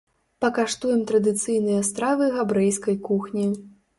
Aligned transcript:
Пакаштуем 0.43 1.01
традыцыйныя 1.11 1.83
стравы 1.89 2.31
габрэйскай 2.39 2.95
кухні. 3.11 3.47